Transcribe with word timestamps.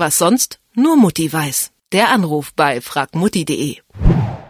Was 0.00 0.16
sonst 0.16 0.60
nur 0.74 0.96
Mutti 0.96 1.30
weiß. 1.30 1.72
Der 1.92 2.08
Anruf 2.08 2.54
bei 2.54 2.80
fragmutti.de. 2.80 3.76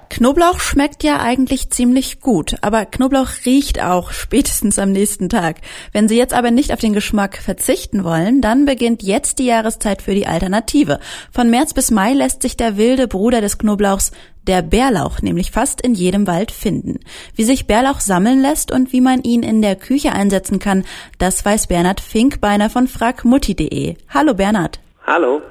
Knoblauch 0.08 0.60
schmeckt 0.60 1.02
ja 1.02 1.18
eigentlich 1.18 1.70
ziemlich 1.70 2.20
gut, 2.20 2.54
aber 2.60 2.86
Knoblauch 2.86 3.30
riecht 3.44 3.82
auch 3.82 4.12
spätestens 4.12 4.78
am 4.78 4.92
nächsten 4.92 5.28
Tag. 5.28 5.56
Wenn 5.90 6.06
Sie 6.06 6.16
jetzt 6.16 6.34
aber 6.34 6.52
nicht 6.52 6.72
auf 6.72 6.78
den 6.78 6.92
Geschmack 6.92 7.36
verzichten 7.36 8.04
wollen, 8.04 8.40
dann 8.40 8.64
beginnt 8.64 9.02
jetzt 9.02 9.40
die 9.40 9.46
Jahreszeit 9.46 10.02
für 10.02 10.14
die 10.14 10.28
Alternative. 10.28 11.00
Von 11.32 11.50
März 11.50 11.74
bis 11.74 11.90
Mai 11.90 12.12
lässt 12.12 12.42
sich 12.42 12.56
der 12.56 12.76
wilde 12.76 13.08
Bruder 13.08 13.40
des 13.40 13.58
Knoblauchs, 13.58 14.12
der 14.46 14.62
Bärlauch, 14.62 15.20
nämlich 15.20 15.50
fast 15.50 15.80
in 15.80 15.94
jedem 15.94 16.28
Wald 16.28 16.52
finden. 16.52 17.00
Wie 17.34 17.42
sich 17.42 17.66
Bärlauch 17.66 17.98
sammeln 17.98 18.40
lässt 18.40 18.70
und 18.70 18.92
wie 18.92 19.00
man 19.00 19.24
ihn 19.24 19.42
in 19.42 19.62
der 19.62 19.74
Küche 19.74 20.12
einsetzen 20.12 20.60
kann, 20.60 20.84
das 21.18 21.44
weiß 21.44 21.66
Bernhard 21.66 22.00
Finkbeiner 22.00 22.70
von 22.70 22.86
fragmutti.de. 22.86 23.96
Hallo 24.10 24.34
Bernhard. 24.34 24.78
Hallo. 25.06 25.42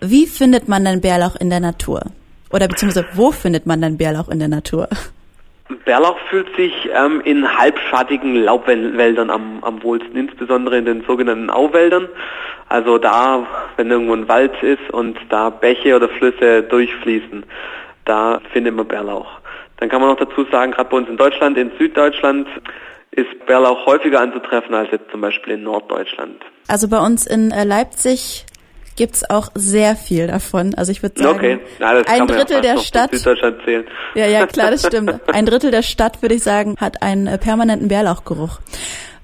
Wie 0.00 0.26
findet 0.26 0.68
man 0.68 0.84
denn 0.84 1.00
Bärlauch 1.00 1.36
in 1.36 1.50
der 1.50 1.60
Natur? 1.60 2.02
Oder 2.50 2.68
beziehungsweise 2.68 3.06
wo 3.14 3.30
findet 3.30 3.66
man 3.66 3.80
dann 3.80 3.98
Bärlauch 3.98 4.28
in 4.28 4.38
der 4.38 4.48
Natur? 4.48 4.88
Bärlauch 5.84 6.18
fühlt 6.30 6.54
sich 6.56 6.72
ähm, 6.94 7.20
in 7.24 7.58
halbschattigen 7.58 8.36
Laubwäldern 8.36 9.30
am, 9.30 9.62
am 9.62 9.82
wohlsten, 9.82 10.16
insbesondere 10.16 10.78
in 10.78 10.86
den 10.86 11.04
sogenannten 11.04 11.50
Auwäldern. 11.50 12.08
Also 12.68 12.98
da, 12.98 13.46
wenn 13.76 13.90
irgendwo 13.90 14.14
ein 14.14 14.28
Wald 14.28 14.62
ist 14.62 14.90
und 14.92 15.18
da 15.30 15.50
Bäche 15.50 15.96
oder 15.96 16.08
Flüsse 16.08 16.62
durchfließen, 16.62 17.44
da 18.04 18.40
findet 18.52 18.74
man 18.74 18.86
Bärlauch. 18.86 19.28
Dann 19.78 19.88
kann 19.88 20.00
man 20.00 20.10
noch 20.10 20.18
dazu 20.18 20.44
sagen, 20.50 20.72
gerade 20.72 20.90
bei 20.90 20.96
uns 20.96 21.08
in 21.08 21.16
Deutschland, 21.16 21.56
in 21.56 21.70
Süddeutschland, 21.78 22.48
ist 23.12 23.46
Bärlauch 23.46 23.86
häufiger 23.86 24.20
anzutreffen 24.20 24.74
als 24.74 24.90
jetzt 24.90 25.10
zum 25.10 25.20
Beispiel 25.20 25.54
in 25.54 25.62
Norddeutschland. 25.62 26.42
Also 26.68 26.88
bei 26.88 26.98
uns 26.98 27.26
in 27.26 27.50
äh, 27.50 27.64
Leipzig 27.64 28.44
gibt's 28.98 29.30
auch 29.30 29.50
sehr 29.54 29.94
viel 29.96 30.26
davon. 30.26 30.74
Also 30.74 30.90
ich 30.92 31.02
würde 31.02 31.22
sagen, 31.22 31.38
okay. 31.38 31.58
ja, 31.78 32.02
ein 32.06 32.26
Drittel 32.26 32.60
der 32.60 32.78
Stadt. 32.78 33.12
Ja, 34.14 34.26
ja, 34.26 34.46
klar, 34.46 34.72
das 34.72 34.86
stimmt. 34.86 35.20
Ein 35.32 35.46
Drittel 35.46 35.70
der 35.70 35.82
Stadt, 35.82 36.20
würde 36.20 36.34
ich 36.34 36.42
sagen, 36.42 36.74
hat 36.78 37.00
einen 37.00 37.28
äh, 37.28 37.38
permanenten 37.38 37.88
Bärlauchgeruch. 37.88 38.58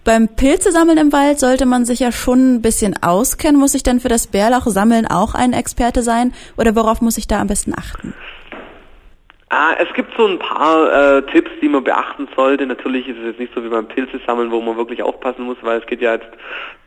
Beim 0.04 0.28
Pilzesammeln 0.28 0.96
im 0.96 1.12
Wald 1.12 1.40
sollte 1.40 1.66
man 1.66 1.84
sich 1.84 1.98
ja 1.98 2.12
schon 2.12 2.54
ein 2.54 2.62
bisschen 2.62 2.94
auskennen. 3.02 3.58
Muss 3.58 3.74
ich 3.74 3.82
denn 3.82 3.98
für 3.98 4.08
das 4.08 4.28
Bärlauchsammeln 4.28 5.06
auch 5.06 5.34
ein 5.34 5.52
Experte 5.52 6.02
sein? 6.02 6.32
Oder 6.56 6.76
worauf 6.76 7.00
muss 7.00 7.18
ich 7.18 7.26
da 7.26 7.40
am 7.40 7.48
besten 7.48 7.74
achten? 7.76 8.14
Ah, 9.48 9.74
es 9.78 9.92
gibt 9.94 10.12
so 10.16 10.26
ein 10.26 10.38
paar 10.38 11.18
äh, 11.18 11.22
Tipps, 11.32 11.50
die 11.60 11.68
man 11.68 11.82
beachten 11.82 12.28
sollte. 12.36 12.66
Natürlich 12.66 13.08
ist 13.08 13.18
es 13.18 13.24
jetzt 13.24 13.40
nicht 13.40 13.54
so 13.54 13.64
wie 13.64 13.68
beim 13.68 13.88
Pilzesammeln, 13.88 14.50
wo 14.50 14.60
man 14.60 14.76
wirklich 14.76 15.02
aufpassen 15.02 15.44
muss, 15.44 15.56
weil 15.62 15.80
es 15.80 15.86
geht 15.86 16.00
ja 16.00 16.14
jetzt 16.14 16.28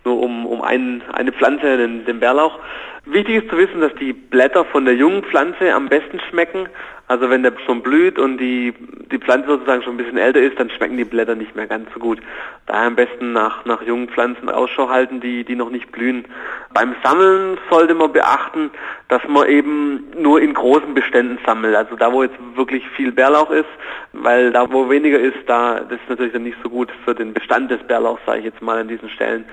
nur 0.08 0.22
um, 0.22 0.45
um 0.45 0.61
ein, 0.61 1.03
eine 1.11 1.31
Pflanze, 1.31 1.77
den, 1.77 2.05
den 2.05 2.19
Bärlauch. 2.19 2.59
Wichtig 3.05 3.44
ist 3.44 3.50
zu 3.50 3.58
wissen, 3.58 3.81
dass 3.81 3.94
die 3.95 4.14
Blätter 4.14 4.66
von 4.66 4.86
der 4.86 4.95
jungen 4.95 5.23
Pflanze 5.23 5.73
am 5.73 5.88
besten 5.88 6.19
schmecken. 6.30 6.67
Also 7.09 7.30
wenn 7.30 7.41
der 7.41 7.53
schon 7.66 7.81
blüht 7.81 8.19
und 8.19 8.38
die, 8.38 8.73
die 9.11 9.17
Pflanze 9.17 9.47
sozusagen 9.47 9.81
schon 9.81 9.94
ein 9.94 9.97
bisschen 9.97 10.17
älter 10.17 10.41
ist, 10.41 10.59
dann 10.59 10.69
schmecken 10.69 10.97
die 10.97 11.05
Blätter 11.05 11.36
nicht 11.36 11.55
mehr 11.55 11.67
ganz 11.67 11.88
so 11.94 12.02
gut. 12.02 12.19
Daher 12.66 12.88
am 12.88 12.97
besten 12.97 13.31
nach, 13.31 13.64
nach 13.64 13.81
jungen 13.81 14.09
Pflanzen 14.09 14.49
Ausschau 14.49 14.89
halten, 14.89 15.22
die, 15.22 15.45
die 15.45 15.55
noch 15.55 15.69
nicht 15.69 15.89
blühen. 15.94 16.25
Beim 16.73 16.95
Sammeln 17.02 17.58
sollte 17.69 17.94
man 17.94 18.11
beachten, 18.11 18.71
dass 19.08 19.21
man 19.30 19.47
eben 19.47 20.03
nur 20.19 20.42
in 20.42 20.53
großen 20.53 20.94
Beständen 20.94 21.39
sammelt. 21.45 21.77
Also 21.77 21.95
da, 21.95 22.11
wo 22.11 22.23
jetzt 22.23 22.36
wirklich 22.55 22.83
viel 22.89 23.14
Bärlauch 23.14 23.52
ist, 23.52 23.69
weil 24.11 24.52
da, 24.52 24.69
wo 24.69 24.89
weniger 24.89 25.19
ist, 25.19 25.38
da, 25.45 25.80
das 25.80 26.02
ist 26.02 26.09
natürlich 26.09 26.33
dann 26.33 26.44
nicht 26.44 26.58
so 26.61 26.69
gut 26.69 26.92
für 27.05 27.16
den 27.16 27.33
Bestand 27.33 27.71
des 27.71 27.81
Bärlauchs, 27.83 28.21
sage 28.25 28.39
ich 28.39 28.45
jetzt 28.45 28.61
mal 28.61 28.80
an 28.80 28.89
diesen 28.89 29.09
Stellen. 29.09 29.45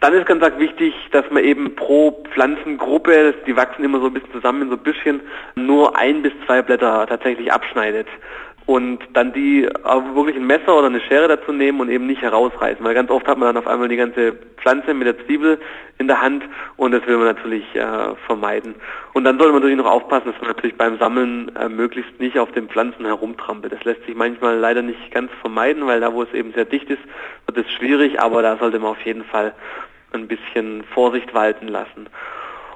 Dann 0.00 0.12
ist 0.12 0.26
ganz 0.26 0.58
wichtig, 0.58 0.94
dass 1.12 1.24
man 1.30 1.42
eben 1.42 1.74
pro 1.74 2.22
Pflanzengruppe, 2.32 3.34
die 3.46 3.56
wachsen 3.56 3.84
immer 3.84 4.00
so 4.00 4.06
ein 4.06 4.12
bisschen 4.12 4.32
zusammen 4.32 4.62
in 4.62 4.70
so 4.70 4.76
Büschchen, 4.76 5.20
nur 5.54 5.96
ein 5.96 6.22
bis 6.22 6.32
zwei 6.44 6.60
Blätter 6.60 7.06
tatsächlich 7.06 7.52
abschneidet 7.52 8.06
und 8.66 8.98
dann 9.12 9.32
die 9.32 9.68
auch 9.84 10.02
wirklich 10.16 10.36
ein 10.36 10.46
Messer 10.46 10.76
oder 10.76 10.88
eine 10.88 11.00
Schere 11.00 11.28
dazu 11.28 11.52
nehmen 11.52 11.80
und 11.80 11.88
eben 11.88 12.06
nicht 12.06 12.20
herausreißen, 12.20 12.84
weil 12.84 12.94
ganz 12.94 13.10
oft 13.10 13.26
hat 13.28 13.38
man 13.38 13.54
dann 13.54 13.62
auf 13.62 13.68
einmal 13.68 13.88
die 13.88 13.96
ganze 13.96 14.32
Pflanze 14.56 14.92
mit 14.92 15.06
der 15.06 15.24
Zwiebel 15.24 15.60
in 15.98 16.08
der 16.08 16.20
Hand 16.20 16.42
und 16.76 16.90
das 16.90 17.06
will 17.06 17.16
man 17.16 17.26
natürlich 17.26 17.64
äh, 17.76 18.16
vermeiden. 18.26 18.74
Und 19.12 19.22
dann 19.22 19.38
sollte 19.38 19.52
man 19.52 19.62
natürlich 19.62 19.78
noch 19.78 19.90
aufpassen, 19.90 20.32
dass 20.32 20.40
man 20.40 20.50
natürlich 20.50 20.76
beim 20.76 20.98
Sammeln 20.98 21.54
äh, 21.54 21.68
möglichst 21.68 22.18
nicht 22.18 22.38
auf 22.40 22.50
den 22.52 22.68
Pflanzen 22.68 23.06
herumtrampelt. 23.06 23.72
Das 23.72 23.84
lässt 23.84 24.04
sich 24.04 24.16
manchmal 24.16 24.58
leider 24.58 24.82
nicht 24.82 25.12
ganz 25.12 25.30
vermeiden, 25.40 25.86
weil 25.86 26.00
da, 26.00 26.12
wo 26.12 26.22
es 26.22 26.34
eben 26.34 26.52
sehr 26.52 26.64
dicht 26.64 26.90
ist, 26.90 27.02
wird 27.46 27.64
es 27.64 27.72
schwierig, 27.72 28.20
aber 28.20 28.42
da 28.42 28.56
sollte 28.56 28.80
man 28.80 28.90
auf 28.90 29.02
jeden 29.02 29.24
Fall 29.24 29.54
ein 30.12 30.26
bisschen 30.26 30.82
Vorsicht 30.92 31.32
walten 31.34 31.68
lassen. 31.68 32.08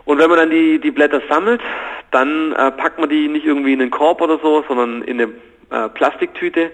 Und 0.04 0.18
wenn 0.18 0.28
man 0.28 0.38
dann 0.38 0.50
die, 0.50 0.78
die 0.78 0.90
Blätter 0.92 1.20
sammelt, 1.28 1.60
dann 2.12 2.52
äh, 2.52 2.70
packt 2.70 2.98
man 3.00 3.08
die 3.08 3.28
nicht 3.28 3.44
irgendwie 3.44 3.72
in 3.72 3.80
den 3.80 3.90
Korb 3.90 4.20
oder 4.20 4.38
so, 4.38 4.64
sondern 4.68 5.02
in 5.02 5.20
eine 5.20 5.32
äh, 5.70 5.88
Plastiktüte. 5.88 6.70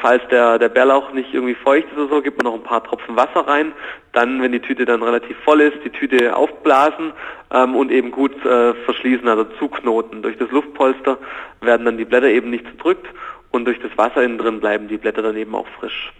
Falls 0.00 0.22
der, 0.30 0.58
der 0.58 0.68
Bärlauch 0.68 1.12
nicht 1.12 1.32
irgendwie 1.34 1.54
feucht 1.54 1.88
ist 1.88 1.98
oder 1.98 2.08
so, 2.08 2.22
gibt 2.22 2.42
man 2.42 2.52
noch 2.52 2.58
ein 2.58 2.64
paar 2.64 2.82
Tropfen 2.82 3.16
Wasser 3.16 3.46
rein. 3.46 3.72
Dann, 4.12 4.42
wenn 4.42 4.52
die 4.52 4.60
Tüte 4.60 4.84
dann 4.84 5.02
relativ 5.02 5.36
voll 5.44 5.60
ist, 5.60 5.78
die 5.84 5.90
Tüte 5.90 6.34
aufblasen 6.34 7.12
ähm, 7.52 7.74
und 7.74 7.90
eben 7.90 8.10
gut 8.10 8.34
äh, 8.44 8.74
verschließen, 8.84 9.26
also 9.28 9.44
zuknoten. 9.58 10.22
Durch 10.22 10.38
das 10.38 10.50
Luftpolster 10.50 11.18
werden 11.60 11.84
dann 11.84 11.98
die 11.98 12.04
Blätter 12.04 12.28
eben 12.28 12.50
nicht 12.50 12.64
zerdrückt 12.64 13.06
und 13.50 13.64
durch 13.64 13.78
das 13.80 13.96
Wasser 13.96 14.22
innen 14.22 14.38
drin 14.38 14.60
bleiben 14.60 14.88
die 14.88 14.96
Blätter 14.96 15.22
dann 15.22 15.36
eben 15.36 15.54
auch 15.54 15.66
frisch. 15.78 16.12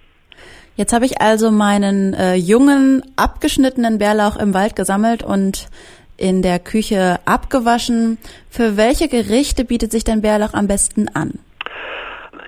Jetzt 0.75 0.93
habe 0.93 1.05
ich 1.05 1.21
also 1.21 1.51
meinen 1.51 2.15
äh, 2.15 2.35
jungen, 2.35 3.03
abgeschnittenen 3.17 3.99
Bärlauch 3.99 4.37
im 4.37 4.55
Wald 4.55 4.75
gesammelt 4.75 5.23
und 5.23 5.69
in 6.17 6.41
der 6.41 6.59
Küche 6.59 7.19
abgewaschen. 7.25 8.19
Für 8.49 8.77
welche 8.77 9.09
Gerichte 9.09 9.65
bietet 9.65 9.93
sich 9.93 10.05
denn 10.05 10.23
Bärlauch 10.23 10.55
am 10.55 10.69
besten 10.69 11.09
an? 11.09 11.33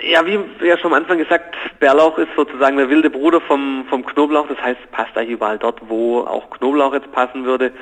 Ja, 0.06 0.26
wie 0.26 0.38
ja 0.60 0.76
schon 0.76 0.92
am 0.92 0.98
Anfang 0.98 1.16
gesagt, 1.16 1.56
Bärlauch 1.80 2.18
ist 2.18 2.28
sozusagen 2.36 2.76
der 2.76 2.90
wilde 2.90 3.08
Bruder 3.08 3.40
vom, 3.40 3.86
vom 3.88 4.04
Knoblauch. 4.04 4.46
Das 4.48 4.60
heißt, 4.60 4.90
passt 4.90 5.16
eigentlich 5.16 5.30
überall 5.30 5.58
dort, 5.58 5.80
wo 5.88 6.20
auch 6.20 6.50
Knoblauch 6.50 6.92
jetzt 6.92 7.10
passen 7.12 7.46
würde. 7.46 7.72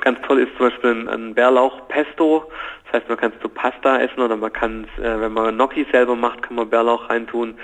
Ganz 0.00 0.20
toll 0.22 0.38
ist 0.38 0.56
zum 0.56 0.68
Beispiel 0.68 0.90
ein, 0.90 1.08
ein 1.08 1.34
Bärlauch-Pesto. 1.34 2.48
Das 2.84 3.00
heißt, 3.00 3.08
man 3.08 3.18
kann 3.18 3.32
es 3.34 3.42
zu 3.42 3.48
Pasta 3.48 3.98
essen 3.98 4.20
oder 4.20 4.36
man 4.36 4.52
kann 4.52 4.86
es, 4.96 5.02
äh, 5.02 5.20
wenn 5.20 5.32
man 5.32 5.56
Gnocchi 5.56 5.84
selber 5.90 6.14
macht, 6.14 6.42
kann 6.42 6.54
man 6.54 6.70
Bärlauch 6.70 7.10
reintun. 7.10 7.58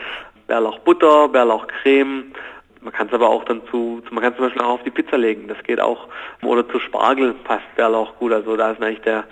Bärlauchbutter, 0.48 1.28
Bärlauchcreme. 1.28 2.32
Man 2.80 2.92
kann 2.92 3.06
es 3.06 3.12
aber 3.12 3.28
auch 3.28 3.44
dann 3.44 3.62
zu, 3.70 4.02
man 4.10 4.24
kann 4.24 4.34
zum 4.34 4.46
Beispiel 4.46 4.62
auch 4.62 4.70
auf 4.70 4.82
die 4.82 4.90
Pizza 4.90 5.18
legen. 5.18 5.46
Das 5.46 5.62
geht 5.62 5.80
auch. 5.80 6.08
Oder 6.42 6.68
zu 6.68 6.80
Spargel 6.80 7.34
passt 7.44 7.76
Bärlauch 7.76 8.16
gut. 8.16 8.32
Also 8.32 8.56
da 8.56 8.72
ist 8.72 8.82
eigentlich 8.82 9.02
der 9.02 9.24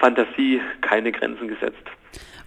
Fantasie 0.00 0.62
keine 0.80 1.12
Grenzen 1.12 1.48
gesetzt. 1.48 1.86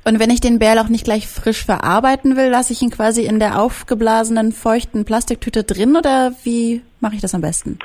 Und 0.08 0.20
wenn 0.20 0.30
ich 0.30 0.40
den 0.40 0.60
Bärlauch 0.60 0.88
nicht 0.88 1.04
gleich 1.04 1.28
frisch 1.28 1.66
verarbeiten 1.66 2.38
will, 2.38 2.50
lasse 2.50 2.74
ich 2.74 2.82
ihn 2.84 2.92
quasi 2.92 3.26
in 3.26 3.40
der 3.40 3.60
aufgeblasenen, 3.60 4.52
feuchten 4.52 5.04
Plastiktüte 5.04 5.64
drin 5.64 5.96
oder 5.96 6.32
wie 6.44 6.84
mache 7.00 7.16
ich 7.16 7.22
das 7.22 7.34
am 7.34 7.42
besten? 7.42 7.80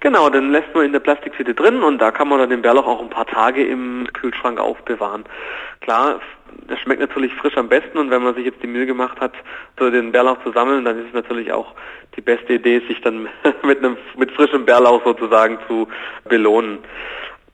Genau, 0.00 0.30
dann 0.30 0.52
lässt 0.52 0.74
man 0.74 0.86
in 0.86 0.92
der 0.92 1.00
Plastiktüte 1.00 1.52
drin 1.52 1.82
und 1.82 1.98
da 1.98 2.12
kann 2.12 2.28
man 2.28 2.38
dann 2.38 2.48
den 2.48 2.62
Bärlauch 2.62 2.86
auch 2.86 3.02
ein 3.02 3.10
paar 3.10 3.26
Tage 3.26 3.62
im 3.62 4.08
Kühlschrank 4.14 4.58
aufbewahren. 4.58 5.24
Klar, 5.82 6.20
das 6.66 6.78
schmeckt 6.78 7.02
natürlich 7.02 7.34
frisch 7.34 7.58
am 7.58 7.68
besten 7.68 7.98
und 7.98 8.10
wenn 8.10 8.22
man 8.22 8.34
sich 8.34 8.46
jetzt 8.46 8.62
die 8.62 8.68
Mühe 8.68 8.86
gemacht 8.86 9.20
hat, 9.20 9.32
so 9.78 9.90
den 9.90 10.12
Bärlauch 10.12 10.42
zu 10.44 10.52
sammeln, 10.52 10.82
dann 10.86 10.98
ist 10.98 11.08
es 11.08 11.14
natürlich 11.14 11.52
auch 11.52 11.74
die 12.16 12.22
beste 12.22 12.54
Idee, 12.54 12.80
sich 12.88 13.02
dann 13.02 13.28
mit 13.62 13.78
einem 13.80 13.98
mit 14.16 14.32
frischem 14.32 14.64
Bärlauch 14.64 15.04
sozusagen 15.04 15.58
zu 15.68 15.88
belohnen. 16.24 16.78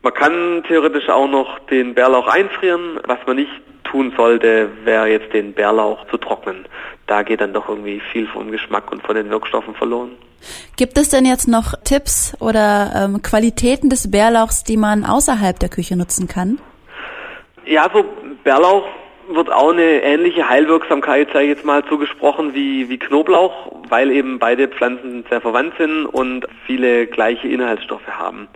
Man 0.02 0.14
kann 0.14 0.62
theoretisch 0.68 1.08
auch 1.08 1.28
noch 1.28 1.58
den 1.66 1.94
Bärlauch 1.94 2.28
einfrieren. 2.28 3.00
Was 3.06 3.18
man 3.26 3.36
nicht 3.36 3.50
tun 3.92 4.12
sollte, 4.16 4.70
wäre 4.84 5.08
jetzt 5.08 5.32
den 5.32 5.52
Bärlauch 5.52 6.06
zu 6.08 6.16
trocknen. 6.16 6.66
Da 7.06 7.22
geht 7.22 7.40
dann 7.40 7.52
doch 7.52 7.68
irgendwie 7.68 8.00
viel 8.10 8.26
vom 8.26 8.50
Geschmack 8.50 8.90
und 8.90 9.02
von 9.02 9.14
den 9.14 9.30
Wirkstoffen 9.30 9.74
verloren. 9.74 10.12
Gibt 10.76 10.98
es 10.98 11.10
denn 11.10 11.24
jetzt 11.24 11.46
noch 11.46 11.74
Tipps 11.84 12.36
oder 12.40 12.92
ähm, 12.96 13.22
Qualitäten 13.22 13.90
des 13.90 14.10
Bärlauchs, 14.10 14.64
die 14.64 14.76
man 14.76 15.04
außerhalb 15.04 15.58
der 15.58 15.68
Küche 15.68 15.96
nutzen 15.96 16.26
kann? 16.26 16.58
Ja, 17.64 17.88
so 17.92 18.04
Bärlauch 18.42 18.84
wird 19.28 19.52
auch 19.52 19.72
eine 19.72 20.02
ähnliche 20.02 20.48
Heilwirksamkeit, 20.48 21.28
sage 21.32 21.44
ich 21.44 21.50
jetzt 21.50 21.64
mal, 21.64 21.84
zugesprochen 21.84 22.54
wie, 22.54 22.88
wie 22.88 22.98
Knoblauch, 22.98 23.72
weil 23.88 24.10
eben 24.10 24.38
beide 24.38 24.68
Pflanzen 24.68 25.24
sehr 25.28 25.40
verwandt 25.40 25.74
sind 25.78 26.06
und 26.06 26.46
viele 26.66 27.06
gleiche 27.06 27.48
Inhaltsstoffe 27.48 28.06
haben. 28.06 28.48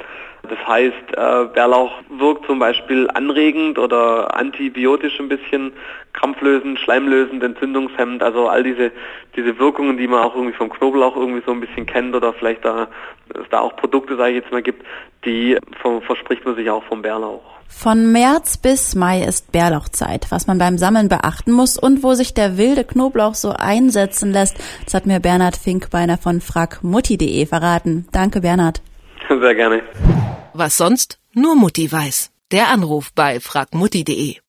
Das 0.48 0.58
heißt, 0.66 1.16
äh, 1.16 1.44
Bärlauch 1.52 1.92
wirkt 2.08 2.46
zum 2.46 2.58
Beispiel 2.58 3.08
anregend 3.12 3.78
oder 3.78 4.34
antibiotisch 4.36 5.18
ein 5.18 5.28
bisschen, 5.28 5.72
krampflösend, 6.16 6.78
schleimlösend, 6.80 7.42
entzündungshemmend, 7.42 8.22
also 8.22 8.48
all 8.48 8.62
diese, 8.62 8.90
diese 9.36 9.58
Wirkungen, 9.58 9.96
die 9.96 10.08
man 10.08 10.22
auch 10.22 10.34
irgendwie 10.34 10.56
vom 10.56 10.70
Knoblauch 10.70 11.16
irgendwie 11.16 11.42
so 11.46 11.52
ein 11.52 11.60
bisschen 11.60 11.86
kennt 11.86 12.14
oder 12.14 12.32
vielleicht 12.32 12.64
da, 12.64 12.88
es 13.28 13.48
da 13.50 13.60
auch 13.60 13.76
Produkte, 13.76 14.16
sage 14.16 14.30
ich 14.30 14.42
jetzt 14.42 14.52
mal, 14.52 14.62
gibt, 14.62 14.84
die 15.24 15.58
verspricht 16.06 16.44
man 16.44 16.56
sich 16.56 16.68
auch 16.70 16.82
vom 16.84 17.02
Bärlauch. 17.02 17.42
Von 17.68 18.12
März 18.12 18.58
bis 18.58 18.94
Mai 18.94 19.22
ist 19.22 19.52
Bärlauchzeit, 19.52 20.26
was 20.30 20.46
man 20.46 20.58
beim 20.58 20.78
Sammeln 20.78 21.08
beachten 21.08 21.52
muss 21.52 21.76
und 21.76 22.02
wo 22.02 22.14
sich 22.14 22.32
der 22.32 22.56
wilde 22.56 22.84
Knoblauch 22.84 23.34
so 23.34 23.50
einsetzen 23.50 24.32
lässt. 24.32 24.56
Das 24.84 24.94
hat 24.94 25.06
mir 25.06 25.20
Bernhard 25.20 25.56
Finkbeiner 25.56 26.16
von 26.16 26.40
fragmutti.de 26.40 27.46
verraten. 27.46 28.06
Danke, 28.12 28.40
Bernhard. 28.40 28.82
Sehr 29.28 29.54
gerne. 29.54 29.82
Was 30.54 30.76
sonst 30.76 31.18
Nur 31.34 31.54
Mutti 31.54 31.90
weiß. 31.90 32.32
Der 32.52 32.68
Anruf 32.68 33.12
bei 33.14 33.40
fragmutti.de 33.40 34.36